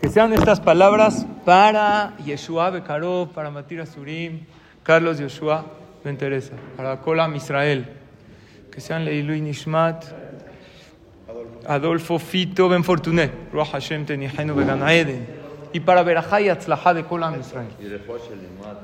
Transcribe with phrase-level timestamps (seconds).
[0.00, 4.44] Que sean estas palabras para Yeshua Bekarov, para Matira Surim,
[4.82, 5.64] Carlos Yeshua
[6.04, 7.86] Ben Teresa, para Kolam Israel.
[8.70, 10.04] Que sean Leilui Nishmat,
[11.66, 15.26] Adolfo Fito Ben Fortuné, Ruach Hashem Tenihenu Began Eden.
[15.72, 17.68] Y para Berajá y Atzlajá de Kolam Israel.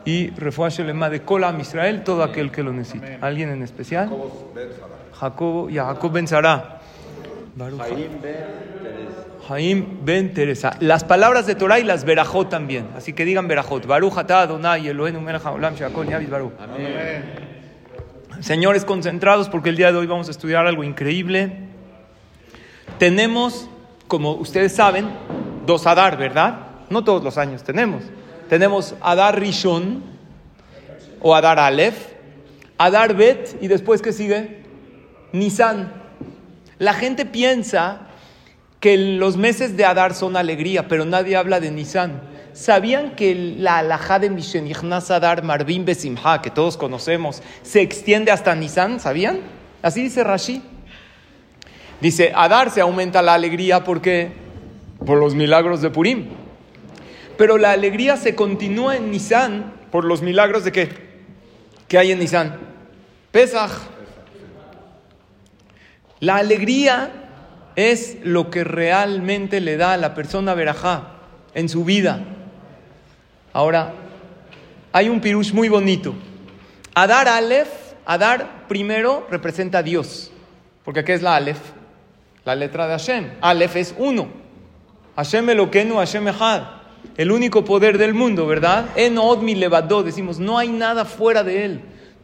[0.05, 3.19] Y Refuah Shelema de Kolam Israel, todo aquel que lo necesite.
[3.21, 4.11] ¿Alguien en especial?
[5.13, 6.81] Jacobo, Jacob Ben Zara.
[7.55, 7.81] Baruch
[9.49, 10.77] Jaim Ben Teresa.
[10.81, 12.89] Las palabras de Torah y las verajot también.
[12.97, 13.87] Así que digan verajot.
[13.87, 16.53] Baruch atah Adonai Elohenu melech haolam she'akol yavis baruch.
[18.41, 21.69] Señores concentrados porque el día de hoy vamos a estudiar algo increíble.
[22.99, 23.69] Tenemos,
[24.07, 25.09] como ustedes saben,
[25.67, 26.67] dos Adar, ¿verdad?
[26.89, 28.05] No todos los años tenemos.
[28.49, 30.03] Tenemos Adar Rishon
[31.21, 31.97] o Adar Aleph,
[32.79, 34.63] Adar Bet y después ¿qué sigue?
[35.33, 35.93] Nisan.
[36.79, 38.09] La gente piensa
[38.83, 42.21] que los meses de Adar son alegría, pero nadie habla de Nisan.
[42.53, 48.57] ¿Sabían que la alajá de Mishenichnas Adar Marvin Besimha, que todos conocemos, se extiende hasta
[48.57, 48.99] Nisan?
[48.99, 49.39] ¿Sabían?
[49.83, 50.63] Así dice Rashi.
[52.01, 54.33] Dice, Adar se aumenta la alegría porque
[55.07, 56.31] por los milagros de Purim.
[57.39, 60.89] Pero la alegría se continúa en Nisan por los milagros de qué?
[61.87, 62.59] ¿Qué hay en Nisan?
[63.31, 63.71] Pesach.
[66.19, 67.22] La alegría
[67.77, 71.15] es lo que realmente le da a la persona verajá
[71.55, 72.25] en su vida.
[73.53, 73.95] Ahora,
[74.93, 76.15] hay un pirush muy bonito.
[76.95, 77.69] Adar Aleph,
[78.05, 80.31] Adar primero representa a Dios.
[80.85, 81.61] Porque ¿qué es la Aleph?
[82.45, 83.31] La letra de Hashem.
[83.41, 84.29] Aleph es uno.
[85.17, 86.63] Hashem Eloquenu, Hashem Echad.
[87.17, 88.87] El único poder del mundo, ¿verdad?
[88.97, 91.81] En Odmi Levadó, decimos, no hay nada fuera de él.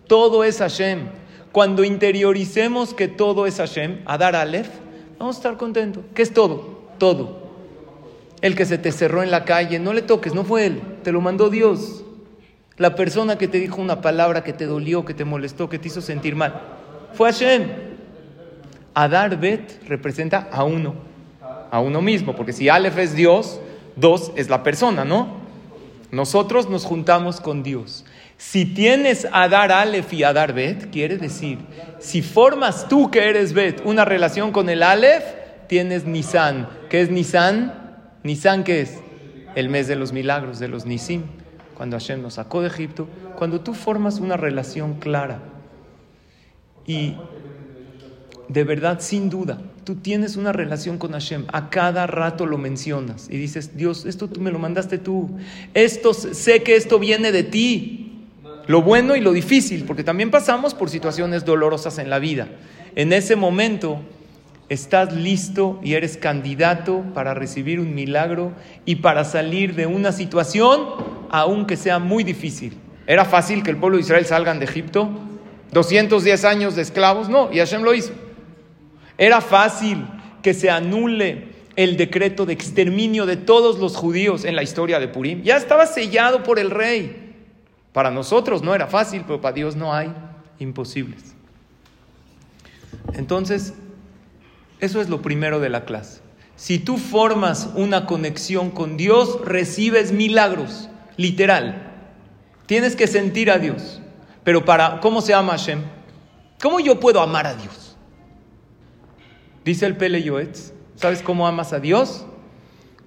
[0.07, 1.09] Todo es Hashem.
[1.53, 4.69] Cuando interioricemos que todo es Hashem, Adar Aleph,
[5.19, 6.05] vamos a estar contentos.
[6.15, 6.79] ¿Qué es todo?
[6.99, 7.49] Todo.
[8.41, 11.13] El que se te cerró en la calle, no le toques, no fue él, te
[11.13, 12.05] lo mandó Dios.
[12.77, 15.89] La persona que te dijo una palabra que te dolió, que te molestó, que te
[15.89, 16.61] hizo sentir mal,
[17.15, 17.69] fue Hashem.
[18.95, 20.95] Adar Bet representa a uno,
[21.71, 23.61] a uno mismo, porque si Aleph es Dios,
[23.97, 25.39] dos es la persona, ¿no?
[26.13, 28.05] Nosotros nos juntamos con Dios.
[28.39, 31.59] Si tienes Adar Aleph y Adar Bet, quiere decir,
[31.99, 35.25] si formas tú que eres Bet una relación con el Aleph,
[35.67, 36.69] tienes Nisan.
[36.89, 38.07] ¿Qué es Nisan?
[38.23, 39.01] Nisan, ¿qué es?
[39.57, 41.25] El mes de los milagros, de los Nisim.
[41.75, 45.41] Cuando Hashem nos sacó de Egipto, cuando tú formas una relación clara
[46.87, 47.17] y
[48.49, 53.29] de verdad, sin duda, tú tienes una relación con Hashem, a cada rato lo mencionas
[53.31, 55.39] y dices, Dios, esto tú me lo mandaste tú,
[55.75, 58.08] esto sé que esto viene de ti,
[58.69, 62.49] lo bueno y lo difícil, porque también pasamos por situaciones dolorosas en la vida.
[62.95, 64.01] En ese momento
[64.69, 68.53] estás listo y eres candidato para recibir un milagro
[68.85, 70.87] y para salir de una situación,
[71.31, 72.77] aunque sea muy difícil.
[73.07, 75.09] ¿Era fácil que el pueblo de Israel salgan de Egipto?
[75.73, 78.13] 210 años de esclavos, no, y Hashem lo hizo.
[79.17, 80.05] Era fácil
[80.43, 85.09] que se anule el decreto de exterminio de todos los judíos en la historia de
[85.09, 85.43] Purim.
[85.43, 87.28] Ya estaba sellado por el rey.
[87.99, 90.15] Para nosotros no era fácil, pero para Dios no hay
[90.61, 91.35] imposibles.
[93.15, 93.75] Entonces,
[94.79, 96.21] eso es lo primero de la clase.
[96.55, 101.93] Si tú formas una conexión con Dios, recibes milagros, literal.
[102.67, 104.01] Tienes que sentir a Dios.
[104.45, 105.83] Pero para, ¿cómo se ama Hashem?
[106.63, 107.97] ¿Cómo yo puedo amar a Dios?
[109.65, 112.27] Dice el Pele Yoetz, ¿sabes cómo amas a Dios?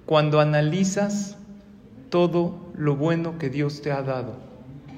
[0.04, 1.38] Cuando analizas
[2.10, 4.51] todo lo bueno que Dios te ha dado.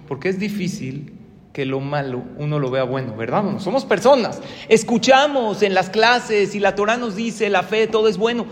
[0.07, 1.13] Porque es difícil
[1.53, 3.43] que lo malo uno lo vea bueno, ¿verdad?
[3.43, 4.41] No, somos personas.
[4.69, 8.47] Escuchamos en las clases y la Torah nos dice, la fe, todo es bueno.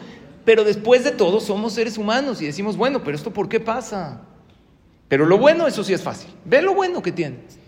[0.45, 4.23] Pero después de todo somos seres humanos y decimos, bueno, pero esto ¿por qué pasa?
[5.09, 6.31] Pero lo bueno, eso sí es fácil.
[6.45, 7.59] Ve lo bueno que tienes.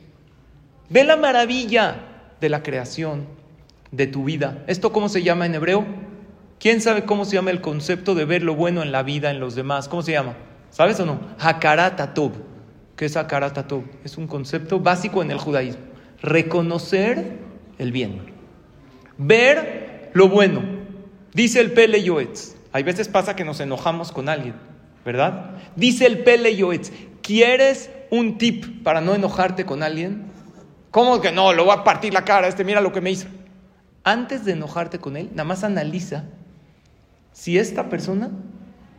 [0.89, 1.97] Ve la maravilla
[2.41, 3.27] de la creación,
[3.91, 4.65] de tu vida.
[4.67, 5.85] ¿Esto cómo se llama en hebreo?
[6.59, 9.41] ¿Quién sabe cómo se llama el concepto de ver lo bueno en la vida, en
[9.41, 9.89] los demás?
[9.89, 10.35] ¿Cómo se llama?
[10.71, 11.21] ¿Sabes o no?
[11.39, 12.33] Hakarat Atov.
[12.97, 13.85] ¿Qué es Hakarat Atov?
[14.05, 15.83] Es un concepto básico en el judaísmo.
[16.23, 17.39] Reconocer
[17.79, 18.21] el bien.
[19.19, 20.63] Ver lo bueno.
[21.33, 22.55] Dice el Pele Yoetz.
[22.73, 24.55] Hay veces pasa que nos enojamos con alguien,
[25.05, 25.53] ¿verdad?
[25.77, 26.91] Dice el Pele Yoetz.
[27.23, 30.27] ¿Quieres un tip para no enojarte con alguien?
[30.91, 31.53] ¿Cómo que no?
[31.53, 32.49] Lo voy a partir la cara.
[32.49, 33.27] Este, mira lo que me hizo
[34.05, 36.25] antes de enojarte con él, nada más analiza
[37.33, 38.31] si esta persona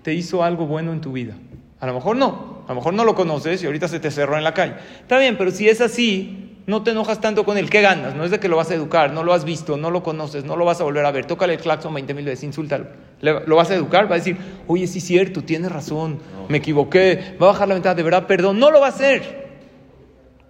[0.02, 1.36] te hizo algo bueno en tu vida.
[1.80, 4.38] A lo mejor no, a lo mejor no lo conoces y ahorita se te cerró
[4.38, 4.76] en la calle.
[5.02, 7.70] Está bien, pero si es así, no te enojas tanto con él.
[7.70, 8.16] ¿Qué ganas?
[8.16, 10.46] No es de que lo vas a educar, no lo has visto, no lo conoces,
[10.46, 11.26] no lo vas a volver a ver.
[11.26, 12.88] Tócale el claxon 20 mil veces, insúltalo.
[13.22, 14.10] ¿Lo vas a educar?
[14.10, 16.20] Va a decir, oye, sí es cierto, tienes razón,
[16.50, 18.60] me equivoqué, va a bajar la ventana, de verdad, perdón.
[18.60, 19.46] No lo va a hacer.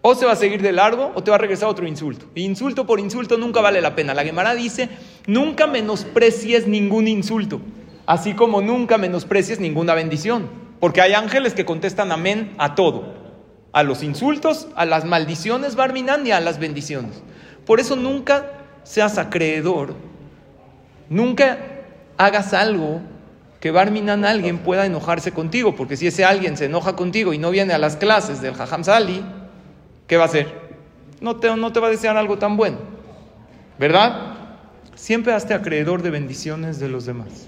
[0.01, 2.27] O se va a seguir de largo o te va a regresar otro insulto.
[2.35, 4.13] insulto por insulto nunca vale la pena.
[4.13, 4.87] La Gemara dice,
[5.25, 7.59] nunca menosprecies ningún insulto,
[8.05, 10.64] así como nunca menosprecies ninguna bendición.
[10.79, 13.13] Porque hay ángeles que contestan amén a todo.
[13.71, 17.21] A los insultos, a las maldiciones, Barminan, y a las bendiciones.
[17.65, 18.45] Por eso nunca
[18.83, 19.95] seas acreedor,
[21.09, 21.57] nunca
[22.17, 23.01] hagas algo
[23.59, 27.49] que Barminan alguien pueda enojarse contigo, porque si ese alguien se enoja contigo y no
[27.49, 29.25] viene a las clases del Jajam Sali,
[30.05, 30.53] ¿qué va a hacer?
[31.19, 32.77] No te, no te va a desear algo tan bueno,
[33.79, 34.35] ¿verdad?
[34.93, 37.47] Siempre hazte acreedor de bendiciones de los demás.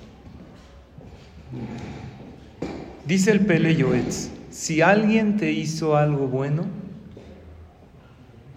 [3.08, 6.66] Dice el Pele Yoetz, si alguien te hizo algo bueno,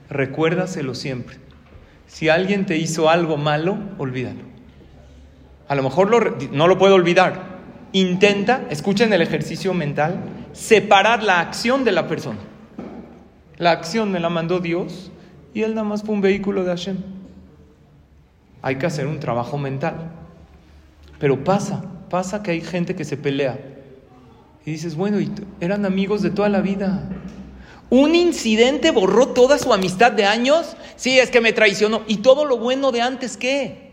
[0.09, 1.37] recuérdaselo siempre.
[2.09, 4.41] Si alguien te hizo algo malo, olvídalo.
[5.69, 7.61] A lo mejor no lo puedo olvidar.
[7.93, 10.21] Intenta, escuchen el ejercicio mental,
[10.53, 12.41] separar la acción de la persona.
[13.57, 15.13] La acción me la mandó Dios
[15.55, 16.97] y él nada más fue un vehículo de Hashem.
[18.63, 20.11] Hay que hacer un trabajo mental.
[21.21, 23.70] Pero pasa, pasa que hay gente que se pelea.
[24.65, 25.19] Y dices, bueno,
[25.61, 27.09] eran amigos de toda la vida.
[27.89, 30.77] ¿Un incidente borró toda su amistad de años?
[30.97, 32.03] Sí, es que me traicionó.
[32.07, 33.93] ¿Y todo lo bueno de antes qué?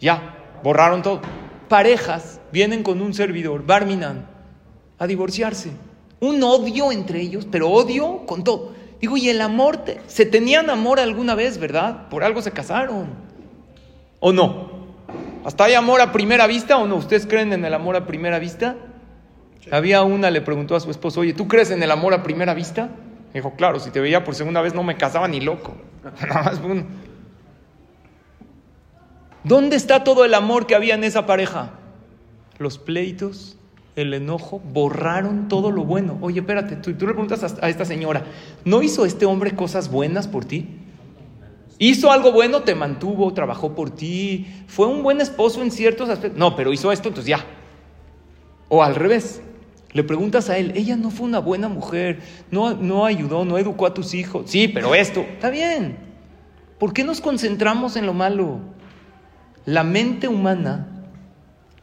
[0.00, 1.20] Ya, borraron todo.
[1.68, 4.26] Parejas vienen con un servidor, Barminan,
[4.98, 5.70] a divorciarse.
[6.20, 8.72] Un odio entre ellos, pero odio con todo.
[9.00, 9.84] Digo, ¿y el amor?
[10.06, 12.08] ¿Se tenían amor alguna vez, verdad?
[12.08, 13.08] Por algo se casaron.
[14.20, 14.70] ¿O no?
[15.44, 16.96] ¿Hasta hay amor a primera vista o no?
[16.96, 18.76] ¿Ustedes creen en el amor a primera vista?
[19.70, 22.54] Había una, le preguntó a su esposo, oye, ¿tú crees en el amor a primera
[22.54, 22.90] vista?
[23.34, 25.74] Dijo, claro, si te veía por segunda vez no me casaba ni loco.
[26.28, 26.60] Nada más
[29.44, 31.70] ¿Dónde está todo el amor que había en esa pareja?
[32.58, 33.56] Los pleitos,
[33.96, 36.18] el enojo, borraron todo lo bueno.
[36.20, 38.24] Oye, espérate, tú le preguntas a, esta señora,
[38.64, 40.68] ¿no hizo este hombre cosas buenas por ti?
[41.78, 42.62] ¿Hizo algo bueno?
[42.62, 46.38] Te mantuvo, trabajó por ti, fue un buen esposo en ciertos aspectos.
[46.38, 47.42] No, pero hizo esto, entonces ya.
[48.68, 49.40] O al revés,
[49.92, 52.20] le preguntas a él, ella no fue una buena mujer,
[52.50, 54.50] no, no ayudó, no educó a tus hijos.
[54.50, 55.98] Sí, pero esto, está bien.
[56.78, 58.60] ¿Por qué nos concentramos en lo malo?
[59.64, 60.88] La mente humana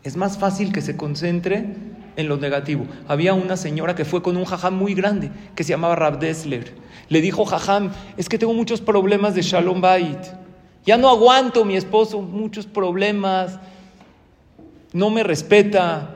[0.03, 1.75] es más fácil que se concentre
[2.15, 2.85] en lo negativo.
[3.07, 6.73] Había una señora que fue con un jajam muy grande que se llamaba Rab Dessler.
[7.09, 10.19] Le dijo, jajam, es que tengo muchos problemas de Shalom Bait.
[10.85, 13.59] Ya no aguanto mi esposo, muchos problemas.
[14.93, 16.15] No me respeta,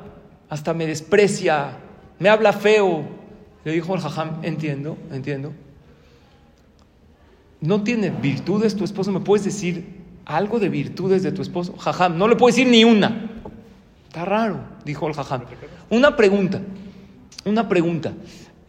[0.49, 1.77] hasta me desprecia,
[2.21, 3.03] me habla feo.
[3.65, 5.53] Le dijo el jajam, entiendo, entiendo.
[7.59, 11.75] No tiene virtudes tu esposo, ¿me puedes decir algo de virtudes de tu esposo?
[11.77, 13.27] Jajam, no le puedo decir ni una.
[14.07, 15.45] Está raro, dijo el jajam.
[15.89, 16.61] Una pregunta,
[17.43, 18.13] una pregunta.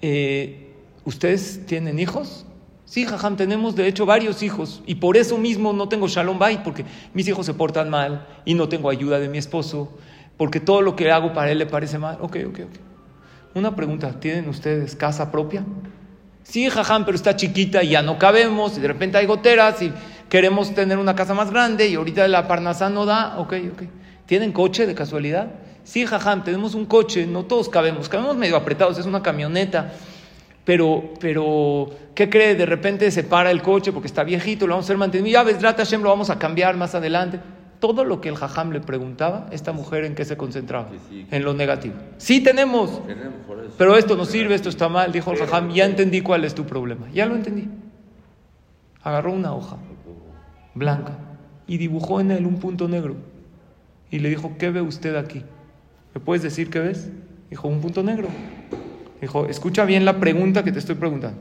[0.01, 0.73] Eh,
[1.05, 2.47] ¿Ustedes tienen hijos?
[2.87, 6.63] Sí, jajam, tenemos de hecho varios hijos y por eso mismo no tengo shalom bay,
[6.65, 9.93] porque mis hijos se portan mal y no tengo ayuda de mi esposo
[10.39, 12.17] porque todo lo que hago para él le parece mal.
[12.21, 12.92] Ok, ok, ok.
[13.55, 15.65] Una pregunta, ¿tienen ustedes casa propia?
[16.43, 19.93] Sí, jajam, pero está chiquita y ya no cabemos, y de repente hay goteras y
[20.31, 23.39] queremos tener una casa más grande y ahorita la parnasá no da.
[23.39, 23.83] Ok, ok.
[24.25, 25.49] ¿Tienen coche de casualidad?
[25.85, 29.93] Sí, jajam, tenemos un coche, no todos cabemos, cabemos medio apretados, es una camioneta.
[30.65, 32.55] Pero, pero, ¿qué cree?
[32.55, 35.41] De repente se para el coche porque está viejito, lo vamos a hacer mantenimiento.
[35.41, 37.41] Ya ves, Drata lo vamos a cambiar más adelante
[37.83, 41.53] todo lo que el jajam le preguntaba, esta mujer en qué se concentraba, en lo
[41.53, 41.97] negativo.
[42.17, 43.03] Sí tenemos,
[43.77, 46.65] pero esto no sirve, esto está mal, dijo el jajam, ya entendí cuál es tu
[46.65, 47.69] problema, ya lo entendí.
[49.03, 49.79] Agarró una hoja
[50.75, 51.19] blanca
[51.67, 53.17] y dibujó en él un punto negro
[54.13, 55.43] y le dijo, ¿qué ve usted aquí?
[56.15, 57.11] ¿Me puedes decir qué ves?
[57.51, 58.29] Dijo, un punto negro.
[59.21, 61.41] Dijo, escucha bien la pregunta que te estoy preguntando.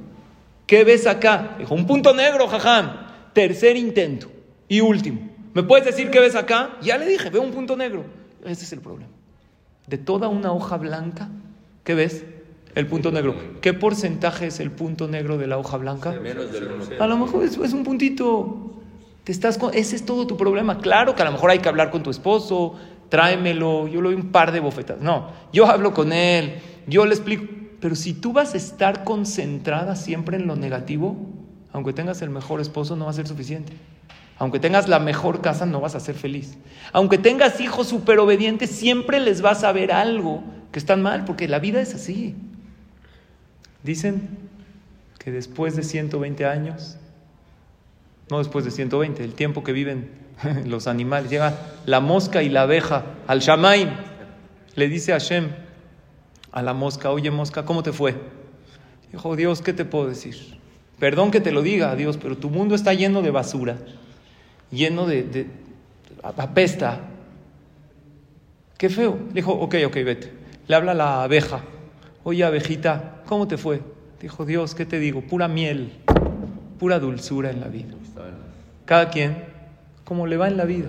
[0.65, 1.55] ¿Qué ves acá?
[1.59, 2.93] Dijo, un punto negro, jajam.
[3.31, 4.31] Tercer intento
[4.67, 5.30] y último.
[5.53, 6.77] ¿Me puedes decir qué ves acá?
[6.81, 8.05] Ya le dije, veo un punto negro.
[8.45, 9.11] Ese es el problema.
[9.87, 11.29] De toda una hoja blanca,
[11.83, 12.23] ¿qué ves?
[12.73, 13.35] El punto negro.
[13.61, 16.15] ¿Qué porcentaje es el punto negro de la hoja blanca?
[16.99, 18.81] A lo mejor es, un puntito.
[19.25, 20.77] Te estás ese es todo tu problema.
[20.77, 22.75] Claro que a lo mejor hay que hablar con tu esposo,
[23.09, 25.01] tráemelo, yo le doy un par de bofetas.
[25.01, 26.55] No, yo hablo con él,
[26.87, 27.43] yo le explico.
[27.81, 31.17] Pero si tú vas a estar concentrada siempre en lo negativo,
[31.73, 33.73] aunque tengas el mejor esposo, no va a ser suficiente.
[34.41, 36.57] Aunque tengas la mejor casa, no vas a ser feliz.
[36.93, 41.47] Aunque tengas hijos súper obedientes, siempre les vas a ver algo que están mal, porque
[41.47, 42.33] la vida es así.
[43.83, 44.29] Dicen
[45.19, 46.97] que después de 120 años,
[48.31, 50.09] no después de 120, el tiempo que viven
[50.65, 51.29] los animales.
[51.29, 51.53] Llega
[51.85, 53.89] la mosca y la abeja al Shamaim.
[54.73, 55.49] Le dice a Hashem
[56.51, 58.15] a la mosca, oye mosca, ¿cómo te fue?
[59.11, 60.57] Dijo, Dios, ¿qué te puedo decir?
[60.97, 63.77] Perdón que te lo diga, Dios, pero tu mundo está lleno de basura,
[64.71, 65.47] lleno de,
[66.23, 66.99] apesta.
[68.77, 69.17] Qué feo.
[69.33, 70.31] Dijo, ok, ok, vete.
[70.67, 71.61] Le habla la abeja.
[72.23, 73.81] Oye, abejita, ¿cómo te fue?
[74.19, 75.21] Dijo, Dios, ¿qué te digo?
[75.21, 75.91] Pura miel,
[76.79, 77.93] pura dulzura en la vida.
[78.85, 79.43] Cada quien,
[80.03, 80.87] como le va en la vida.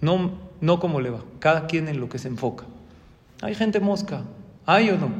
[0.00, 1.20] No, no como le va.
[1.38, 2.64] Cada quien en lo que se enfoca.
[3.42, 4.22] Hay gente mosca.
[4.66, 5.10] ¿Hay o no?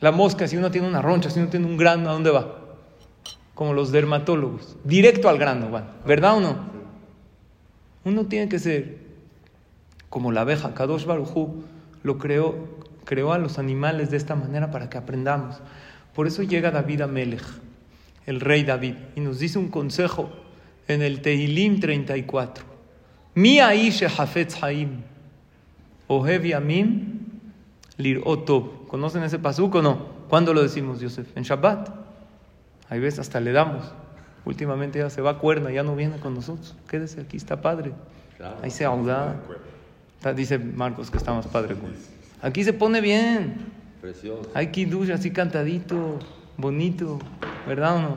[0.00, 2.61] La mosca, si uno tiene una roncha, si uno tiene un grano, ¿a dónde va?
[3.62, 4.76] Como los dermatólogos.
[4.82, 5.88] Directo al grano van.
[6.04, 6.56] ¿Verdad o no?
[8.02, 8.98] Uno tiene que ser
[10.08, 10.74] como la abeja.
[10.74, 11.62] Kadosh Barujú
[12.02, 12.56] lo creó,
[13.04, 15.60] creó a los animales de esta manera para que aprendamos.
[16.12, 17.44] Por eso llega David a Melech,
[18.26, 20.28] el rey David, y nos dice un consejo
[20.88, 22.64] en el Tehilim 34.
[23.36, 25.02] Mi aish hafetz haim,
[26.08, 27.20] ohev yamim
[27.96, 28.88] lir otov.
[28.88, 29.98] ¿Conocen ese pasuk o no?
[30.28, 31.36] ¿Cuándo lo decimos, Yosef?
[31.36, 32.01] En Shabbat.
[32.92, 33.90] Hay veces hasta le damos.
[34.44, 36.76] Últimamente ya se va a cuerna, ya no viene con nosotros.
[36.90, 37.92] Quédese aquí, está padre.
[38.62, 39.36] Ahí se auda.
[40.36, 41.74] Dice Marcos que está más padre.
[42.42, 43.64] Aquí se pone bien.
[44.02, 44.50] Precioso.
[44.52, 46.18] Hay kiddush así cantadito,
[46.58, 47.18] bonito,
[47.66, 48.16] ¿verdad o no?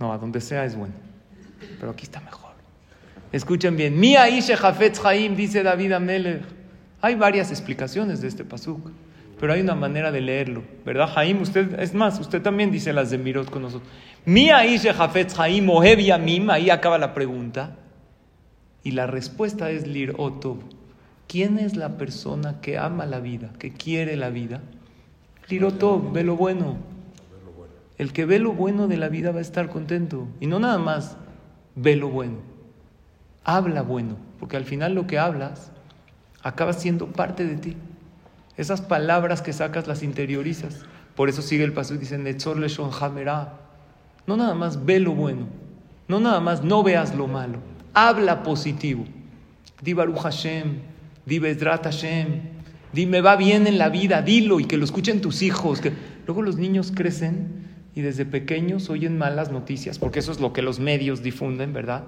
[0.00, 0.94] No, a donde sea es bueno.
[1.78, 2.50] Pero aquí está mejor.
[3.30, 4.00] Escuchen bien.
[4.00, 6.42] Mi Aisha Jafetz Haim, dice David Amelech.
[7.00, 8.90] Hay varias explicaciones de este pasuk,
[9.40, 11.10] pero hay una manera de leerlo, ¿verdad?
[11.16, 13.90] Haim, usted, es más, usted también dice las de Mirot con nosotros.
[14.26, 17.78] Mi Jafetz Ohev Yamim, ahí acaba la pregunta.
[18.82, 20.58] Y la respuesta es Lir Otov.
[21.26, 24.60] ¿Quién es la persona que ama la vida, que quiere la vida?
[25.48, 26.76] Lir Otov, ve lo bueno.
[27.96, 30.28] El que ve lo bueno de la vida va a estar contento.
[30.40, 31.16] Y no nada más
[31.76, 32.38] ve lo bueno.
[33.42, 35.72] Habla bueno, porque al final lo que hablas
[36.42, 37.76] acaba siendo parte de ti.
[38.60, 40.80] Esas palabras que sacas las interiorizas.
[41.16, 45.46] Por eso sigue el paso y dice, No nada más ve lo bueno.
[46.06, 47.58] No nada más no veas lo malo
[47.94, 49.04] habla positivo.
[49.82, 50.78] Di Baruch Hashem,
[51.24, 52.40] di Bezrat Hashem,
[52.92, 55.80] di me va bien en la vida, dilo y que lo escuchen tus hijos.
[55.80, 55.92] Que...
[56.26, 60.62] Luego los niños crecen y desde pequeños oyen malas noticias, porque eso es lo que
[60.62, 62.04] los medios difunden, ¿verdad?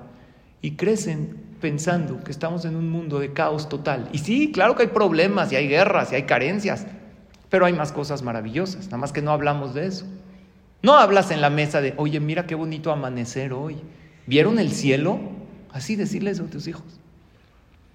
[0.61, 4.09] Y crecen pensando que estamos en un mundo de caos total.
[4.13, 6.87] Y sí, claro que hay problemas y hay guerras y hay carencias,
[7.49, 10.05] pero hay más cosas maravillosas, nada más que no hablamos de eso.
[10.83, 13.77] No hablas en la mesa de, oye, mira qué bonito amanecer hoy.
[14.27, 15.21] ¿Vieron el cielo?
[15.71, 16.85] Así decirles a tus hijos.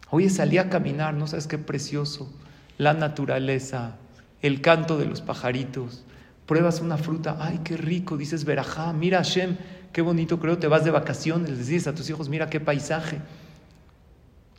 [0.10, 2.32] Oye, salí a caminar, no sabes qué precioso.
[2.78, 3.98] La naturaleza,
[4.42, 6.06] el canto de los pajaritos.
[6.46, 9.58] Pruebas una fruta, ay, qué rico, dices verajá, mira Hashem,
[9.92, 13.20] qué bonito, creo, te vas de vacaciones, les dices a tus hijos, mira qué paisaje.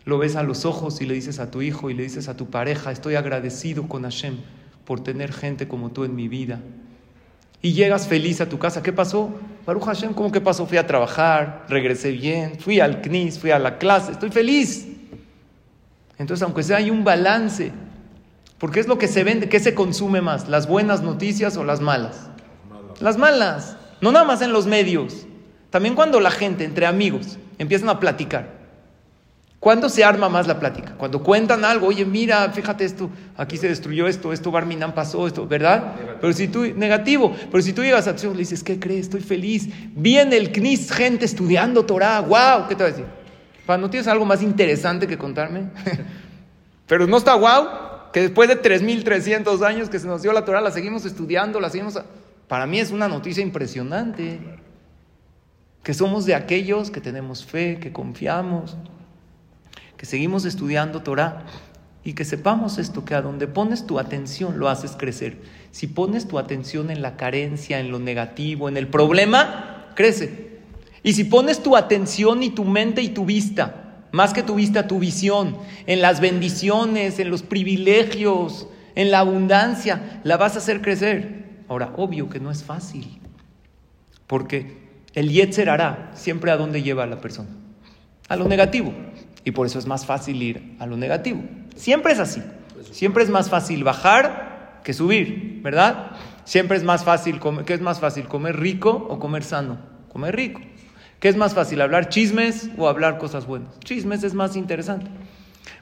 [0.05, 2.37] Lo ves a los ojos y le dices a tu hijo y le dices a
[2.37, 4.39] tu pareja, estoy agradecido con Hashem
[4.85, 6.61] por tener gente como tú en mi vida.
[7.61, 8.83] Y llegas feliz a tu casa.
[8.83, 9.31] ¿Qué pasó?
[9.67, 10.65] Baruch Hashem, ¿cómo que pasó?
[10.65, 14.87] Fui a trabajar, regresé bien, fui al CNIS, fui a la clase, estoy feliz.
[16.17, 17.73] Entonces, aunque sea, hay un balance.
[18.59, 20.49] Porque es lo que se vende, ¿qué se consume más?
[20.49, 22.29] ¿Las buenas noticias o las malas?
[23.01, 23.77] Las malas.
[24.01, 25.27] No nada más en los medios.
[25.71, 28.58] También cuando la gente, entre amigos, empiezan a platicar.
[29.61, 30.95] ¿Cuándo se arma más la plática?
[30.97, 35.49] Cuando cuentan algo, oye, mira, fíjate esto, aquí se destruyó esto, esto Barminan pasó, esto,
[35.49, 35.95] ¿verdad?
[36.21, 39.07] Pero si tú, negativo, pero si tú llegas a tu le dices, ¿qué crees?
[39.07, 39.69] Estoy feliz.
[39.97, 43.07] Viene el CNIS, gente estudiando Torah, wow, ¿qué te va a decir?
[43.67, 45.71] ¿No tienes algo más interesante que contarme?
[46.87, 50.61] pero no está wow, que después de 3.300 años que se nos dio la Torah,
[50.61, 52.01] la seguimos estudiando, la seguimos...
[52.47, 54.39] Para mí es una noticia impresionante,
[55.83, 58.77] que somos de aquellos que tenemos fe, que confiamos
[59.99, 61.45] que seguimos estudiando Torah
[62.05, 65.43] y que sepamos esto, que a donde pones tu atención lo haces crecer.
[65.73, 70.61] Si pones tu atención en la carencia, en lo negativo, en el problema, crece.
[71.03, 74.87] Y si pones tu atención y tu mente y tu vista, más que tu vista,
[74.87, 80.81] tu visión, en las bendiciones, en los privilegios, en la abundancia, la vas a hacer
[80.81, 81.65] crecer.
[81.69, 83.19] Ahora, obvio que no es fácil,
[84.27, 84.79] porque
[85.15, 87.51] el Yetzer hará siempre a dónde lleva a la persona,
[88.29, 88.95] a lo negativo.
[89.49, 91.41] Y por eso es más fácil ir a lo negativo.
[91.75, 92.43] Siempre es así.
[92.91, 96.11] Siempre es más fácil bajar que subir, ¿verdad?
[96.45, 98.29] Siempre es más fácil, comer, ¿qué es más fácil?
[98.29, 99.79] ¿Comer rico o comer sano?
[100.13, 100.61] Comer rico.
[101.19, 101.81] ¿Qué es más fácil?
[101.81, 103.81] ¿Hablar chismes o hablar cosas buenas?
[103.81, 105.07] Chismes es más interesante.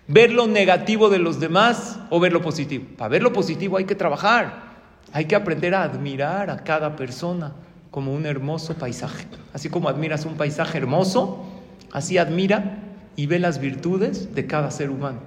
[0.07, 2.85] ¿Ver lo negativo de los demás o ver lo positivo?
[2.97, 4.77] Para ver lo positivo hay que trabajar.
[5.13, 7.53] Hay que aprender a admirar a cada persona
[7.91, 9.27] como un hermoso paisaje.
[9.53, 11.53] Así como admiras un paisaje hermoso,
[11.97, 12.83] Así admira
[13.17, 15.21] y ve las virtudes de cada ser humano.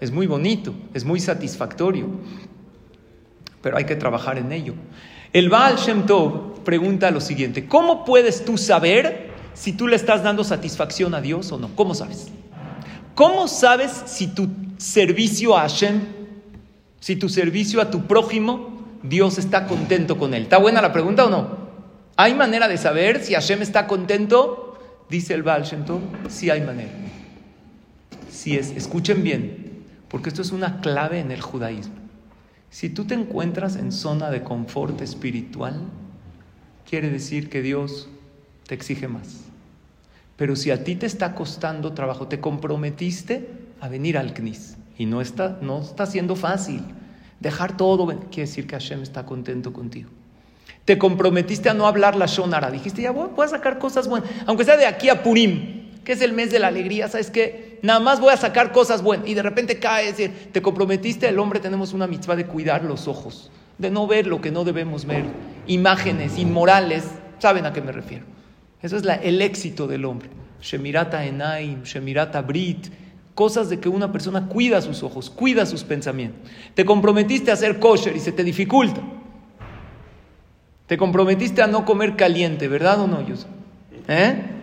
[0.00, 2.08] Es muy bonito, es muy satisfactorio,
[3.62, 4.74] pero hay que trabajar en ello.
[5.32, 10.22] El Baal Shem Tov pregunta lo siguiente, ¿cómo puedes tú saber si tú le estás
[10.22, 11.70] dando satisfacción a Dios o no?
[11.76, 12.28] ¿Cómo sabes?
[13.14, 14.48] ¿Cómo sabes si tu
[14.78, 16.00] servicio a Hashem,
[16.98, 20.44] si tu servicio a tu prójimo, Dios está contento con él?
[20.44, 21.64] ¿Está buena la pregunta o no?
[22.16, 24.78] ¿Hay manera de saber si Hashem está contento?
[25.08, 27.03] Dice el Baal Shem Tov, sí hay manera.
[28.34, 31.94] Si es, escuchen bien, porque esto es una clave en el judaísmo.
[32.68, 35.80] Si tú te encuentras en zona de confort espiritual,
[36.88, 38.08] quiere decir que Dios
[38.66, 39.44] te exige más.
[40.36, 43.48] Pero si a ti te está costando trabajo, te comprometiste
[43.80, 46.82] a venir al CNIS y no está, no está siendo fácil.
[47.38, 50.10] Dejar todo, quiere decir que Hashem está contento contigo.
[50.84, 52.72] Te comprometiste a no hablar la Shonara.
[52.72, 54.28] Dijiste, ya voy, voy a sacar cosas buenas.
[54.46, 57.63] Aunque sea de aquí a Purim, que es el mes de la alegría, ¿sabes qué?
[57.84, 59.28] Nada más voy a sacar cosas buenas.
[59.28, 63.08] Y de repente cae, decir, te comprometiste, el hombre tenemos una mitzvah de cuidar los
[63.08, 65.26] ojos, de no ver lo que no debemos ver.
[65.66, 67.04] Imágenes inmorales,
[67.38, 68.24] ¿saben a qué me refiero?
[68.80, 70.30] Eso es el éxito del hombre.
[70.62, 72.86] Shemirata Enaim, Shemirata Brit,
[73.34, 76.50] cosas de que una persona cuida sus ojos, cuida sus pensamientos.
[76.72, 79.02] Te comprometiste a hacer kosher y se te dificulta.
[80.86, 83.50] Te comprometiste a no comer caliente, ¿verdad o no, Yusuf?
[84.08, 84.53] ¿Eh?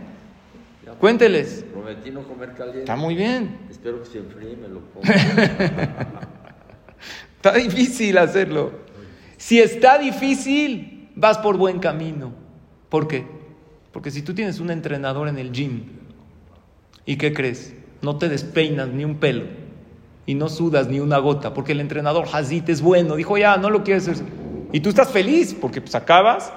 [1.01, 1.65] Cuénteles.
[1.74, 2.81] Prometí no comer caliente.
[2.81, 3.58] Está muy bien.
[3.72, 5.12] Espero que se enfríe me lo ponga.
[7.38, 8.72] está difícil hacerlo.
[9.36, 12.34] Si está difícil, vas por buen camino.
[12.88, 13.25] ¿Por qué?
[13.91, 15.86] Porque si tú tienes un entrenador en el gym,
[17.03, 17.74] ¿y qué crees?
[18.03, 19.46] No te despeinas ni un pelo
[20.27, 23.15] y no sudas ni una gota, porque el entrenador Hazit es bueno.
[23.15, 24.27] Dijo, ya, no lo quieres hacer.
[24.72, 26.53] Y tú estás feliz porque pues acabas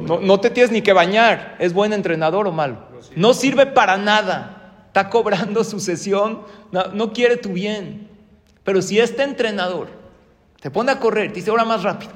[0.00, 1.56] no, te tienes ni que bañar.
[1.58, 2.78] ¿Es buen entrenador o malo?
[3.16, 4.84] No sirve para nada.
[4.86, 6.42] Está cobrando su sesión.
[6.70, 8.08] No, quiere tu bien.
[8.64, 9.88] Pero si este entrenador
[10.60, 12.12] te pone a correr, te dice ahora más rápido,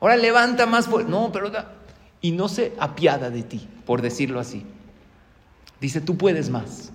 [0.00, 1.10] ahora levanta más fuerte.
[1.10, 1.50] No, pero.
[2.20, 4.66] Y no se apiada de ti, por decirlo así.
[5.80, 6.92] Dice, tú puedes más.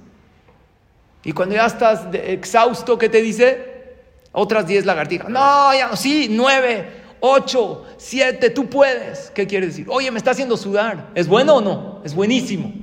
[1.24, 3.96] Y cuando ya estás exhausto, ¿qué te dice?
[4.32, 5.30] Otras 10 lagartijas.
[5.30, 7.05] No, ya no, sí, nueve.
[7.20, 9.32] Ocho, siete, tú puedes.
[9.32, 9.88] ¿Qué quiere decir?
[9.90, 11.10] Oye, me está haciendo sudar.
[11.16, 12.02] ¿Es bueno o no?
[12.04, 12.74] Es buenísimo.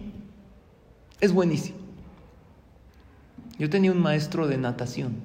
[1.21, 1.79] Es buenísimo.
[3.59, 5.16] Yo tenía un maestro de natación.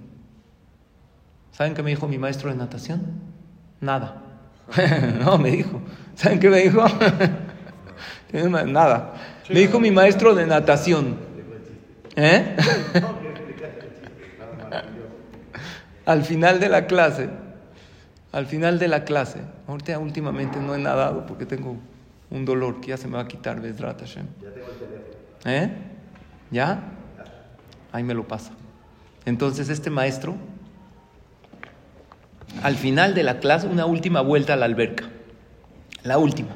[1.51, 3.01] ¿Saben qué me dijo mi maestro de natación?
[3.81, 4.21] Nada.
[5.19, 5.81] no, me dijo.
[6.13, 6.83] ¿Saben qué me dijo?
[8.67, 9.13] Nada.
[9.49, 11.17] Me dijo mi maestro de natación.
[12.15, 12.55] ¿Eh?
[16.05, 17.29] Al final de la clase,
[18.37, 21.75] al final de la clase, ahorita últimamente no he nadado porque tengo
[22.29, 25.15] un dolor que ya se me va a quitar, ¿ves, Ya tengo el teléfono.
[25.43, 25.71] ¿Eh?
[26.51, 26.83] ¿Ya?
[27.91, 28.51] Ahí me lo pasa.
[29.25, 30.35] Entonces este maestro,
[32.61, 35.05] al final de la clase, una última vuelta a la alberca.
[36.03, 36.49] La última.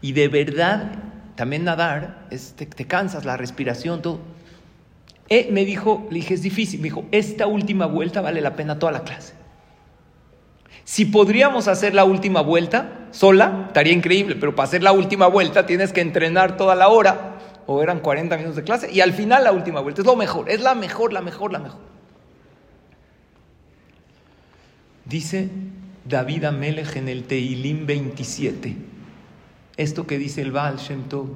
[0.00, 0.92] Y de verdad,
[1.34, 4.20] también nadar, te, cansas, la respiración, todo.
[5.28, 6.80] Eh, me dijo, le dije, es difícil.
[6.80, 9.35] Me dijo, esta última vuelta vale la pena toda la clase.
[10.86, 15.66] Si podríamos hacer la última vuelta sola, estaría increíble, pero para hacer la última vuelta
[15.66, 19.42] tienes que entrenar toda la hora, o eran 40 minutos de clase, y al final
[19.42, 21.80] la última vuelta es lo mejor, es la mejor, la mejor, la mejor.
[25.04, 25.48] Dice
[26.04, 28.76] David Amelech en el Teilim 27,
[29.76, 31.30] esto que dice el Baal Shem Tov.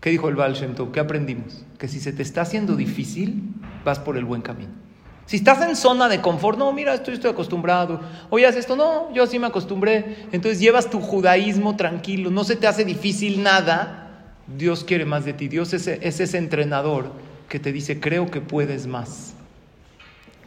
[0.00, 0.90] ¿Qué dijo el Baal Shem Tov?
[0.90, 1.64] ¿Qué aprendimos?
[1.78, 4.89] Que si se te está haciendo difícil, vas por el buen camino.
[5.30, 8.00] Si estás en zona de confort, no, mira, estoy, estoy acostumbrado.
[8.30, 10.26] Oye, esto, no, yo sí me acostumbré.
[10.32, 14.24] Entonces llevas tu judaísmo tranquilo, no se te hace difícil nada.
[14.48, 15.46] Dios quiere más de ti.
[15.46, 17.12] Dios es, es ese entrenador
[17.48, 19.34] que te dice, creo que puedes más.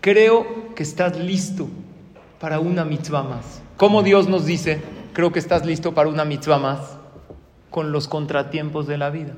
[0.01, 1.69] Creo que estás listo
[2.41, 3.61] para una mitzvah más.
[3.77, 4.81] ¿Cómo Dios nos dice,
[5.13, 6.97] creo que estás listo para una mitzvah más?
[7.69, 9.31] Con los contratiempos de la vida.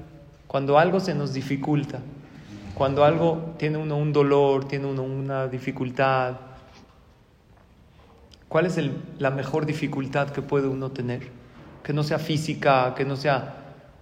[0.48, 2.00] Cuando algo se nos dificulta,
[2.76, 6.36] cuando algo tiene uno un dolor, tiene uno una dificultad,
[8.50, 8.78] ¿cuál es
[9.18, 11.32] la mejor dificultad que puede uno tener?
[11.84, 13.56] Que no sea física, que no sea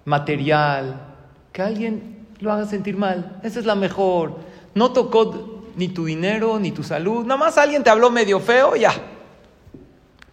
[0.06, 1.02] material,
[1.52, 3.40] que alguien lo haga sentir mal.
[3.44, 4.40] Esa es la mejor.
[4.74, 7.24] No tocó ni tu dinero, ni tu salud.
[7.26, 8.92] Nada más alguien te habló medio feo, ya.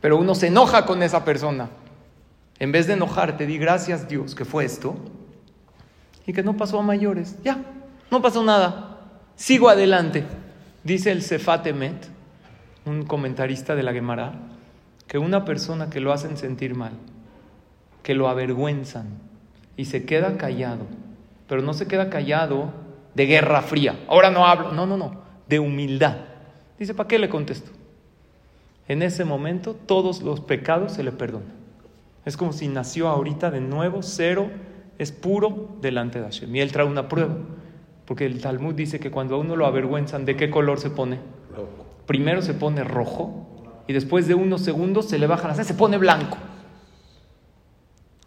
[0.00, 1.68] Pero uno se enoja con esa persona.
[2.58, 4.96] En vez de enojarte, di gracias Dios que fue esto
[6.26, 7.36] y que no pasó a mayores.
[7.42, 7.58] Ya,
[8.10, 8.98] no pasó nada.
[9.36, 10.24] Sigo adelante.
[10.84, 12.08] Dice el Sefatemet,
[12.86, 14.32] un comentarista de la Gemara,
[15.06, 16.92] que una persona que lo hacen sentir mal,
[18.02, 19.08] que lo avergüenzan
[19.76, 20.86] y se queda callado
[21.50, 22.70] pero no se queda callado
[23.12, 23.98] de guerra fría.
[24.06, 24.70] Ahora no hablo.
[24.70, 25.20] No, no, no.
[25.48, 26.18] De humildad.
[26.78, 27.72] Dice, ¿para qué le contesto?
[28.86, 31.52] En ese momento todos los pecados se le perdonan.
[32.24, 34.48] Es como si nació ahorita de nuevo, cero,
[34.96, 36.54] es puro delante de Hashem.
[36.54, 37.34] Y él trae una prueba.
[38.10, 41.20] Porque el Talmud dice que cuando a uno lo avergüenzan, ¿de qué color se pone?
[42.06, 43.46] Primero se pone rojo
[43.86, 46.36] y después de unos segundos se le baja la sangre, se pone blanco.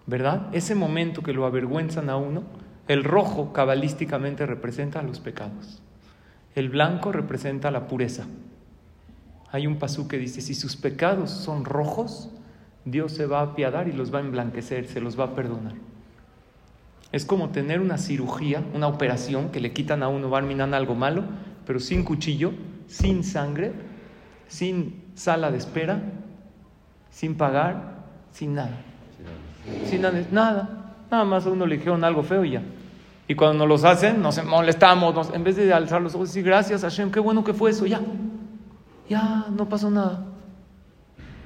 [0.06, 0.48] ¿Verdad?
[0.54, 2.44] Ese momento que lo avergüenzan a uno,
[2.88, 5.82] el rojo cabalísticamente representa a los pecados.
[6.56, 8.26] El blanco representa la pureza.
[9.52, 12.30] Hay un pasú que dice, si sus pecados son rojos,
[12.86, 15.74] Dios se va a apiadar y los va a emblanquecer, se los va a perdonar.
[17.14, 21.24] Es como tener una cirugía, una operación que le quitan a uno, barminan algo malo,
[21.64, 22.54] pero sin cuchillo,
[22.88, 23.72] sin sangre,
[24.48, 26.02] sin sala de espera,
[27.12, 28.78] sin pagar, sin nada.
[29.86, 30.96] Sin nada, nada.
[31.12, 32.64] Nada más a uno le dijeron algo feo y ya.
[33.28, 36.46] Y cuando nos los hacen, nos molestamos, en vez de alzar los ojos y decir
[36.46, 38.02] gracias Hashem, qué bueno que fue eso, ya.
[39.08, 40.33] Ya, no pasó nada.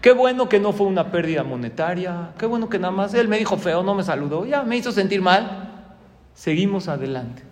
[0.07, 2.29] Qué bueno que no fue una pérdida monetaria.
[2.39, 4.45] Qué bueno que nada más él me dijo feo, no me saludó.
[4.45, 5.89] Ya, me hizo sentir mal.
[6.33, 7.43] Seguimos adelante.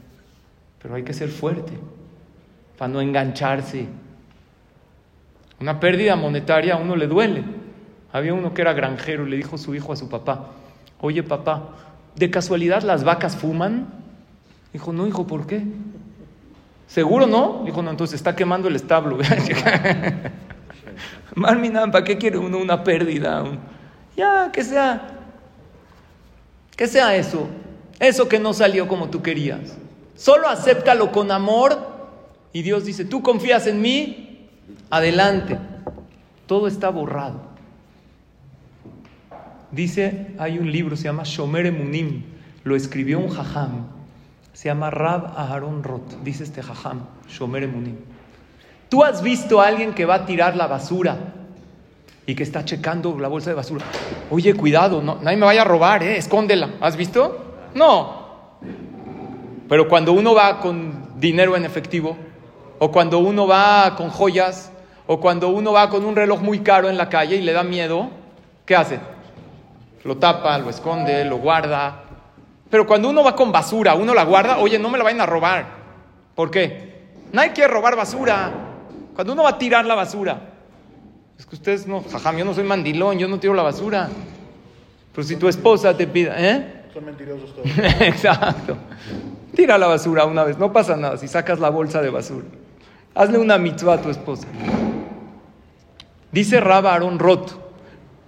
[0.82, 1.74] Pero hay que ser fuerte
[2.78, 3.88] para no engancharse.
[5.60, 7.44] Una pérdida monetaria a uno le duele.
[8.14, 10.52] Había uno que era granjero y le dijo su hijo a su papá,
[11.02, 11.72] oye papá,
[12.16, 13.90] ¿de casualidad las vacas fuman?
[14.72, 15.62] Dijo, no, hijo, ¿por qué?
[16.88, 17.64] ¿Seguro no?
[17.66, 19.18] Dijo, no, entonces está quemando el establo.
[21.36, 23.44] Marminan, ¿para qué quiere uno una pérdida?
[24.16, 25.20] Ya, que sea,
[26.76, 27.48] que sea eso,
[28.00, 29.78] eso que no salió como tú querías.
[30.16, 31.78] Solo acéptalo con amor
[32.54, 34.48] y Dios dice, tú confías en mí,
[34.90, 35.60] adelante.
[36.48, 37.42] Todo está borrado.
[39.72, 42.24] Dice, hay un libro, se llama Shomer Emunim,
[42.64, 43.88] lo escribió un jajam,
[44.54, 47.98] se llama Rab Aharon Roth, dice este jajam, Shomer Emunim.
[48.90, 51.18] Tú has visto a alguien que va a tirar la basura
[52.26, 53.86] y que está checando la bolsa de basura.
[54.30, 56.18] Oye, cuidado, no, nadie me vaya a robar, ¿eh?
[56.18, 56.72] escóndela.
[56.82, 57.56] ¿Has visto?
[57.74, 58.26] No.
[59.68, 62.18] Pero cuando uno va con dinero en efectivo,
[62.80, 64.72] o cuando uno va con joyas,
[65.08, 67.64] o cuando uno va con un reloj muy caro en la calle y le da
[67.64, 68.10] miedo,
[68.66, 69.00] ¿qué hace?
[70.04, 72.04] Lo tapa, lo esconde, lo guarda.
[72.70, 75.26] Pero cuando uno va con basura, uno la guarda, oye, no me la vayan a
[75.26, 75.66] robar.
[76.34, 76.96] ¿Por qué?
[77.32, 78.65] Nadie quiere robar basura.
[79.16, 80.42] Cuando uno va a tirar la basura,
[81.40, 84.10] es que ustedes no, jajam, yo no soy mandilón, yo no tiro la basura.
[85.14, 86.84] Pero si tu esposa te pide, ¿eh?
[86.94, 87.68] Son mentirosos todos.
[88.02, 88.76] Exacto.
[89.56, 92.46] Tira la basura una vez, no pasa nada si sacas la bolsa de basura.
[93.14, 94.48] Hazle una mitzvah a tu esposa.
[96.34, 97.52] Dice Rabba Aaron Roth,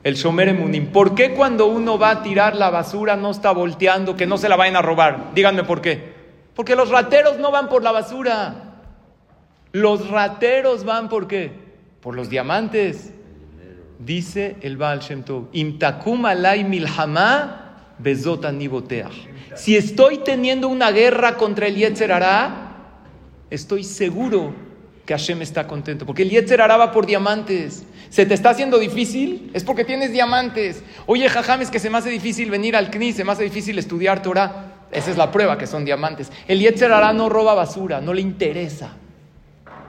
[0.04, 4.15] el Shomer Emunim, ¿por qué cuando uno va a tirar la basura no está volteando
[4.15, 5.34] que no se la vayan a robar?
[5.34, 6.15] Díganme por qué.
[6.56, 8.66] Porque los rateros no van por la basura.
[9.71, 11.51] Los rateros van por qué?
[12.01, 13.13] Por los diamantes.
[13.99, 18.53] Dice el Baal Shem Tov, Imtakum alay milhama bezota
[19.56, 22.75] Si estoy teniendo una guerra contra el Yetzer Hará,
[23.49, 24.53] estoy seguro
[25.06, 26.06] que Hashem está contento.
[26.06, 27.86] Porque el Yetzer va por diamantes.
[28.10, 29.49] ¿Se te está haciendo difícil?
[29.53, 30.84] Es porque tienes diamantes.
[31.06, 33.80] Oye, jajam, es que se me hace difícil venir al CNI, se me hace difícil
[33.80, 34.86] estudiar Torah.
[34.91, 36.32] Esa es la prueba que son diamantes.
[36.47, 38.95] El Yetzer no roba basura, no le interesa.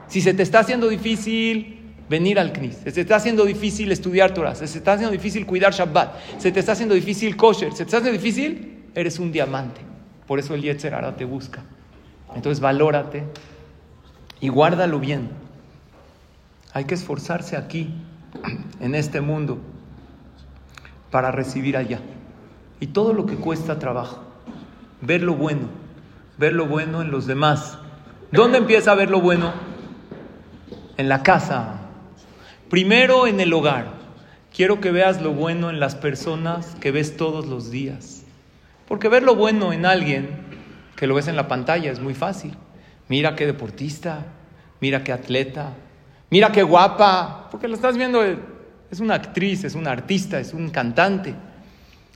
[0.09, 4.33] Si se te está haciendo difícil venir al CNIS, se te está haciendo difícil estudiar
[4.33, 7.77] Torah, se te está haciendo difícil cuidar Shabbat, se te está haciendo difícil kosher, se
[7.77, 9.81] te está haciendo difícil, eres un diamante.
[10.25, 11.63] Por eso el Yetzer ahora te busca.
[12.35, 13.23] Entonces valórate
[14.41, 15.29] y guárdalo bien.
[16.73, 17.93] Hay que esforzarse aquí,
[18.79, 19.59] en este mundo,
[21.11, 21.99] para recibir allá.
[22.79, 24.23] Y todo lo que cuesta trabajo.
[25.01, 25.67] Ver lo bueno,
[26.37, 27.77] ver lo bueno en los demás.
[28.31, 29.68] ¿Dónde empieza a ver lo bueno?
[30.99, 31.75] En la casa,
[32.69, 33.93] primero en el hogar.
[34.53, 38.23] Quiero que veas lo bueno en las personas que ves todos los días.
[38.85, 40.27] Porque ver lo bueno en alguien
[40.97, 42.53] que lo ves en la pantalla es muy fácil.
[43.07, 44.25] Mira qué deportista,
[44.81, 45.71] mira qué atleta,
[46.29, 50.69] mira qué guapa, porque lo estás viendo, es una actriz, es un artista, es un
[50.69, 51.33] cantante.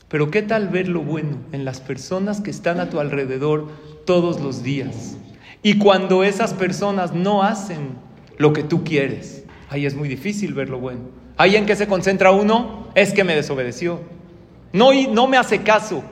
[0.10, 3.70] Pero ¿qué tal ver lo bueno en las personas que están a tu alrededor
[4.06, 5.16] todos los días?
[5.62, 9.44] Y cuando esas personas no hacen lo que tú quieres.
[9.70, 11.02] Ahí es muy difícil ver lo bueno.
[11.38, 14.02] Ahí en que se concentra uno es que me desobedeció.
[14.72, 16.04] No, no me hace caso.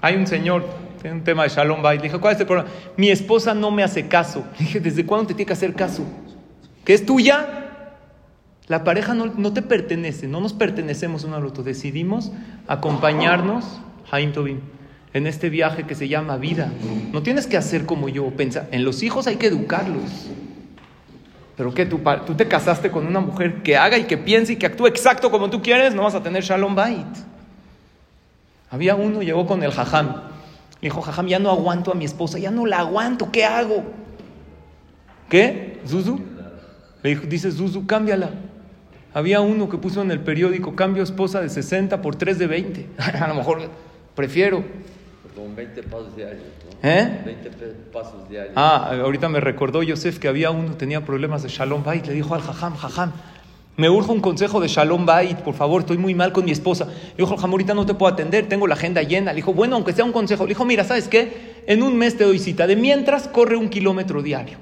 [0.00, 0.64] Hay un señor,
[1.00, 1.98] tiene un tema de Shalom Bay.
[1.98, 2.68] Le dije, ¿cuál es el problema?
[2.96, 4.44] Mi esposa no me hace caso.
[4.58, 6.04] Le dije, ¿desde cuándo te tiene que hacer caso?
[6.84, 7.58] ¿Que es tuya?
[8.68, 11.62] La pareja no, no te pertenece, no nos pertenecemos uno al otro.
[11.62, 12.32] Decidimos
[12.66, 13.80] acompañarnos,
[14.10, 14.60] Haim Tobim,
[15.12, 16.72] en este viaje que se llama vida.
[17.12, 18.68] No tienes que hacer como yo, pensar.
[18.70, 20.30] En los hijos hay que educarlos.
[21.62, 24.56] Pero que tú, tú te casaste con una mujer que haga y que piense y
[24.56, 27.06] que actúe exacto como tú quieres, no vas a tener Shalom Bait.
[28.68, 30.08] Había uno, llegó con el jajam.
[30.08, 33.84] Le dijo, jajam, ya no aguanto a mi esposa, ya no la aguanto, ¿qué hago?
[35.28, 35.80] ¿Qué?
[35.86, 36.18] ¿Zuzu?
[37.04, 38.30] Le dijo, dice Zuzu, cámbiala.
[39.14, 42.88] Había uno que puso en el periódico, cambio esposa de 60 por 3 de 20.
[43.20, 43.70] a lo mejor
[44.16, 44.64] prefiero.
[45.36, 46.71] Con 20 pasos diarios, ¿no?
[46.82, 47.20] ¿Eh?
[47.24, 47.50] 20
[47.92, 48.54] pasos diarios.
[48.56, 52.04] Ah, ahorita me recordó Yosef que había uno, tenía problemas de Shalom Bait.
[52.06, 53.12] Le dijo al jajam, jajam,
[53.76, 56.86] me urge un consejo de Shalom Bait, por favor, estoy muy mal con mi esposa.
[56.86, 59.32] Le dijo, jajam, ahorita no te puedo atender, tengo la agenda llena.
[59.32, 60.44] Le dijo, bueno, aunque sea un consejo.
[60.44, 61.62] Le dijo, mira, ¿sabes qué?
[61.66, 62.66] En un mes te doy cita.
[62.66, 64.58] De mientras, corre un kilómetro diario.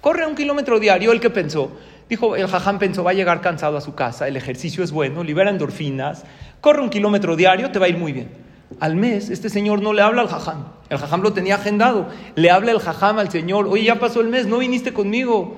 [0.00, 1.12] Corre un kilómetro diario.
[1.12, 1.70] El que pensó,
[2.08, 5.22] dijo, el jajam pensó, va a llegar cansado a su casa, el ejercicio es bueno,
[5.22, 6.24] libera endorfinas,
[6.60, 8.39] corre un kilómetro diario, te va a ir muy bien.
[8.80, 10.64] Al mes, este señor no le habla al jajam.
[10.88, 12.08] El jajam lo tenía agendado.
[12.34, 15.56] Le habla el jajam al señor, oye, ya pasó el mes, no viniste conmigo.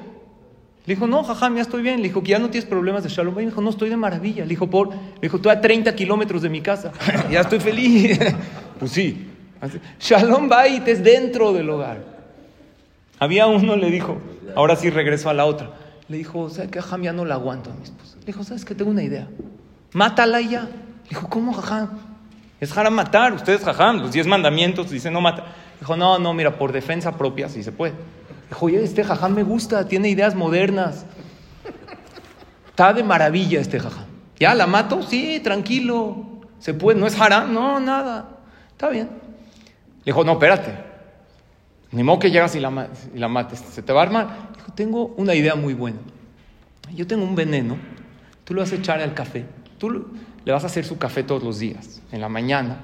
[0.85, 1.99] Le dijo, no, jajam, ya estoy bien.
[1.99, 4.43] Le dijo, que ya no tienes problemas de Shalom Le dijo, no, estoy de maravilla.
[4.43, 6.91] Le dijo, por, le dijo, estoy a 30 kilómetros de mi casa.
[7.31, 8.19] ya estoy feliz.
[8.81, 9.29] pues sí.
[10.01, 12.05] Shalom Bait es dentro del hogar.
[13.21, 14.19] Había uno, le dijo,
[14.57, 15.71] ahora sí regreso a la otra.
[16.09, 17.03] Le dijo, ¿sabes qué, jajam?
[17.03, 18.17] Ya no la aguanto a mi esposa.
[18.19, 18.75] Le dijo, ¿sabes qué?
[18.75, 19.29] Tengo una idea.
[19.93, 20.63] Mátala ya.
[20.63, 22.12] Le dijo, ¿cómo, jajam?
[22.63, 23.33] Es haram matar.
[23.33, 25.47] Ustedes, jajam, los diez mandamientos dicen no mata.
[25.81, 27.93] Dijo, no, no, mira, por defensa propia sí se puede.
[28.49, 31.05] Dijo, oye, este jajam me gusta, tiene ideas modernas.
[32.69, 34.05] Está de maravilla este jajam.
[34.39, 35.03] ¿Ya la mato?
[35.03, 36.25] Sí, tranquilo.
[36.61, 37.01] ¿Se puede?
[37.01, 37.53] ¿No es haram?
[37.53, 38.29] No, nada.
[38.71, 39.09] Está bien.
[39.09, 40.73] Le dijo, no, espérate.
[41.91, 43.59] Ni modo que llegas y la, mates.
[43.73, 44.29] Se te va a armar.
[44.55, 45.99] Dijo, tengo una idea muy buena.
[46.95, 47.77] Yo tengo un veneno.
[48.45, 49.47] Tú lo vas a echar al café.
[49.79, 50.07] Tú
[50.45, 52.81] le vas a hacer su café todos los días, en la mañana,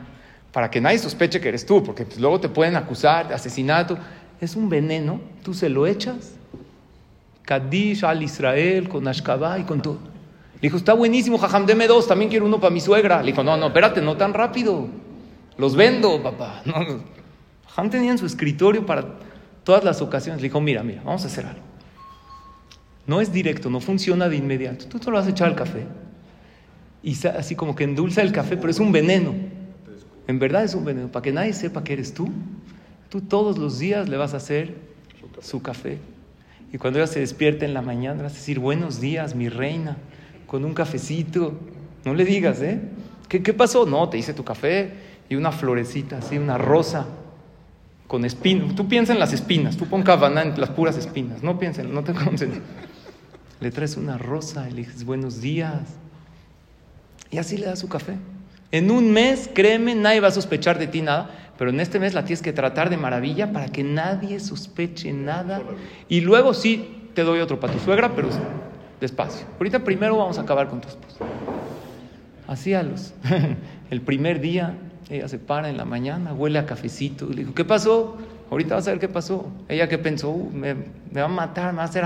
[0.53, 3.99] para que nadie sospeche que eres tú, porque pues, luego te pueden acusar de asesinato.
[4.41, 6.35] Es un veneno, tú se lo echas.
[7.43, 9.99] Kadish al Israel, con Ashkabá y con todo.
[10.55, 13.21] Le dijo, está buenísimo, jajam, deme dos, también quiero uno para mi suegra.
[13.21, 14.89] Le dijo, no, no, espérate, no tan rápido.
[15.57, 16.63] Los vendo, papá.
[16.67, 17.19] No.
[17.69, 19.05] Jajam tenía en su escritorio para
[19.65, 20.41] todas las ocasiones.
[20.41, 21.63] Le dijo, mira, mira, vamos a hacer algo.
[23.07, 24.87] No es directo, no funciona de inmediato.
[24.87, 25.87] Tú te lo vas a echar al café
[27.03, 29.35] y así como que endulza el café, pero es un veneno.
[30.27, 31.09] En verdad es un veneno.
[31.09, 32.29] Para que nadie sepa que eres tú,
[33.09, 34.75] tú todos los días le vas a hacer
[35.41, 35.99] su café.
[36.73, 39.97] Y cuando ella se despierte en la mañana, vas a decir, buenos días, mi reina,
[40.47, 41.59] con un cafecito.
[42.05, 42.81] No le digas, ¿eh?
[43.29, 43.87] ¿Qué, qué pasó?
[43.87, 44.93] No, te hice tu café
[45.29, 47.07] y una florecita, así, una rosa
[48.07, 48.75] con espinas.
[48.75, 51.43] Tú piensa en las espinas, tú pon cabana en las puras espinas.
[51.43, 52.63] No piensen, no te concentres.
[53.61, 55.81] Le traes una rosa y le dices, buenos días
[57.31, 58.15] y así le da su café.
[58.71, 62.15] En un mes, créeme, nadie va a sospechar de ti nada, pero en este mes
[62.15, 65.63] la tienes que tratar de maravilla para que nadie sospeche nada.
[66.09, 68.29] Y luego sí te doy otro para tu suegra, pero
[69.01, 69.47] despacio.
[69.59, 71.25] Ahorita primero vamos a acabar con tu esposa.
[72.47, 73.15] Así a los.
[73.91, 74.75] El primer día,
[75.09, 77.27] ella se para en la mañana, huele a cafecito.
[77.29, 78.19] Le digo, ¿qué pasó?
[78.51, 79.51] Ahorita vas a ver qué pasó.
[79.69, 80.75] Ella que pensó, uh, me,
[81.15, 82.05] va a matar, me va a hacer.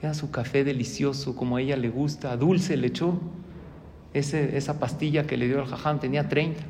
[0.00, 3.18] Era su café delicioso, como a ella le gusta, dulce le echó
[4.14, 6.62] esa pastilla que le dio al jajam, tenía 30.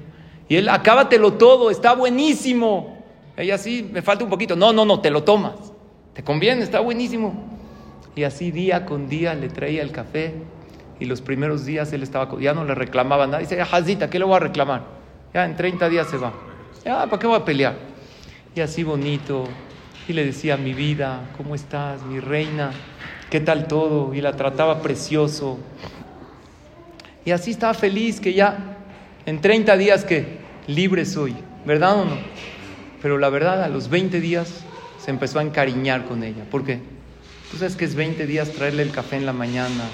[0.48, 2.98] Y él, acábatelo todo, está buenísimo.
[3.36, 4.56] Ella sí, me falta un poquito.
[4.56, 5.54] No, no, no, te lo tomas.
[6.12, 7.34] Te conviene, está buenísimo.
[8.14, 10.34] Y así día con día le traía el café.
[11.00, 13.38] Y los primeros días él estaba, ya no le reclamaba nada.
[13.38, 14.84] Dice, Jazita, ¿qué le voy a reclamar?
[15.32, 16.32] Ya en 30 días se va.
[16.84, 17.76] Ya, ¿para qué voy a pelear?
[18.54, 19.44] Y así bonito.
[20.06, 22.70] Y le decía, mi vida, ¿cómo estás, mi reina?
[23.30, 24.14] ¿Qué tal todo?
[24.14, 25.58] Y la trataba precioso.
[27.24, 28.76] Y así estaba feliz que ya
[29.26, 30.26] en 30 días que
[30.66, 31.34] libre soy,
[31.64, 32.18] ¿verdad o no?
[33.00, 34.64] Pero la verdad, a los 20 días
[34.98, 36.44] se empezó a encariñar con ella.
[36.50, 36.80] ¿Por qué?
[37.50, 39.84] Tú sabes que es 20 días traerle el café en la mañana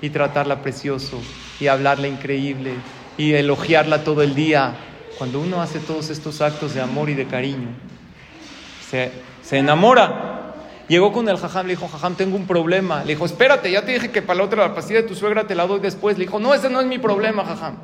[0.00, 1.20] y tratarla precioso
[1.60, 2.74] y hablarle increíble
[3.18, 4.74] y elogiarla todo el día.
[5.18, 7.68] Cuando uno hace todos estos actos de amor y de cariño,
[8.88, 9.10] se,
[9.42, 10.29] se enamora
[10.90, 13.04] Llegó con el jajam, le dijo, jajam, tengo un problema.
[13.04, 15.46] Le dijo, espérate, ya te dije que para la otra la pastilla de tu suegra
[15.46, 16.18] te la doy después.
[16.18, 17.76] Le dijo, no, ese no es mi problema, jajam.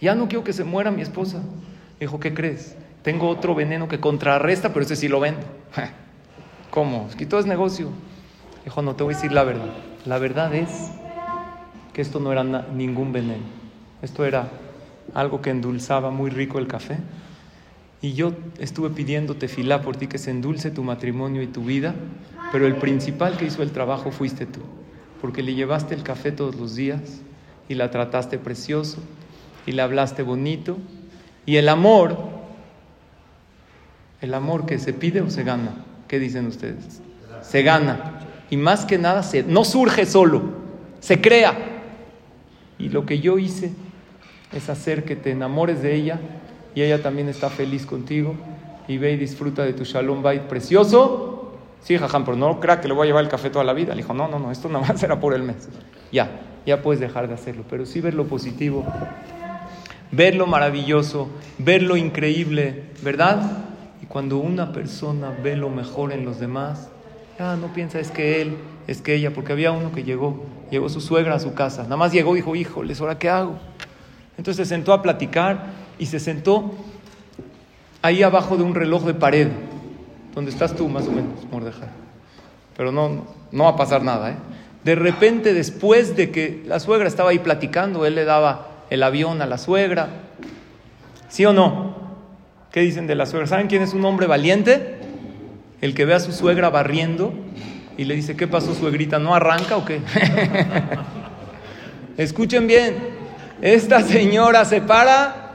[0.00, 1.38] Ya no quiero que se muera mi esposa.
[1.38, 2.76] Le dijo, ¿qué crees?
[3.02, 5.40] Tengo otro veneno que contrarresta, pero ese sí lo vendo.
[6.70, 7.08] ¿Cómo?
[7.10, 7.86] Es que todo es negocio.
[8.58, 9.72] Le dijo, no, te voy a decir la verdad.
[10.04, 10.70] La verdad es
[11.94, 13.42] que esto no era ningún veneno.
[14.02, 14.50] Esto era
[15.14, 16.98] algo que endulzaba muy rico el café
[18.06, 21.94] y yo estuve pidiéndote filá por ti que se endulce tu matrimonio y tu vida,
[22.52, 24.60] pero el principal que hizo el trabajo fuiste tú,
[25.20, 27.20] porque le llevaste el café todos los días
[27.68, 28.98] y la trataste precioso
[29.66, 30.78] y le hablaste bonito
[31.44, 32.36] y el amor
[34.20, 35.84] ¿El amor que se pide o se gana?
[36.08, 37.00] ¿Qué dicen ustedes?
[37.42, 38.20] Se gana.
[38.50, 40.42] Y más que nada, se, no surge solo,
[41.00, 41.54] se crea.
[42.78, 43.72] Y lo que yo hice
[44.52, 46.20] es hacer que te enamores de ella
[46.74, 48.34] y ella también está feliz contigo
[48.88, 51.35] y ve y disfruta de tu shalom bait precioso.
[51.82, 53.94] Sí, jajam, pero no crea que le voy a llevar el café toda la vida.
[53.94, 55.68] Le dijo, no, no, no, esto nada más será por el mes.
[56.12, 58.84] Ya, ya puedes dejar de hacerlo, pero sí ver lo positivo,
[60.10, 63.64] ver lo maravilloso, ver lo increíble, ¿verdad?
[64.02, 66.90] Y cuando una persona ve lo mejor en los demás,
[67.38, 70.88] ya no piensa es que él, es que ella, porque había uno que llegó, llegó
[70.88, 73.58] su suegra a su casa, nada más llegó y dijo, híjoles, ¿ahora qué hago?
[74.38, 75.66] Entonces se sentó a platicar
[75.98, 76.74] y se sentó
[78.02, 79.48] ahí abajo de un reloj de pared,
[80.36, 81.88] donde estás tú más o menos, Mordejai.
[82.76, 84.36] Pero no, no va a pasar nada, ¿eh?
[84.84, 89.40] De repente, después de que la suegra estaba ahí platicando, él le daba el avión
[89.40, 90.10] a la suegra.
[91.28, 91.96] ¿Sí o no?
[92.70, 93.48] ¿Qué dicen de la suegra?
[93.48, 94.98] ¿Saben quién es un hombre valiente?
[95.80, 97.32] El que ve a su suegra barriendo
[97.96, 99.18] y le dice, ¿qué pasó, suegrita?
[99.18, 100.02] ¿No arranca o qué?
[102.18, 102.94] Escuchen bien,
[103.62, 105.45] esta señora se para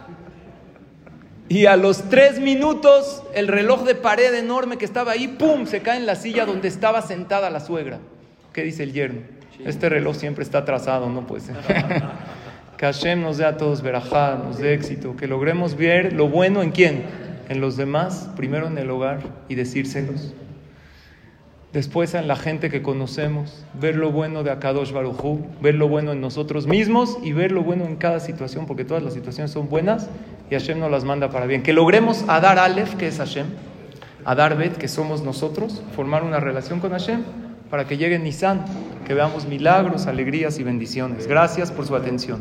[1.52, 5.82] y a los tres minutos el reloj de pared enorme que estaba ahí, ¡pum!, se
[5.82, 8.00] cae en la silla donde estaba sentada la suegra.
[8.54, 9.20] ¿Qué dice el yerno?
[9.66, 11.58] Este reloj siempre está atrasado, no puede ser.
[12.78, 16.62] que Hashem nos dé a todos verajá, nos dé éxito, que logremos ver lo bueno
[16.64, 17.04] en quién,
[17.50, 20.34] en los demás, primero en el hogar y decírselos.
[21.74, 26.12] Después en la gente que conocemos, ver lo bueno de Akadosh Barujú, ver lo bueno
[26.12, 29.70] en nosotros mismos y ver lo bueno en cada situación, porque todas las situaciones son
[29.70, 30.10] buenas
[30.50, 31.64] y Hashem nos las manda para bien.
[31.64, 33.46] Que logremos a dar Aleph, que es Hashem,
[34.26, 37.24] a dar Bet, que somos nosotros, formar una relación con Hashem
[37.70, 38.66] para que llegue Nisan,
[39.08, 41.26] que veamos milagros, alegrías y bendiciones.
[41.26, 42.40] Gracias por su atención.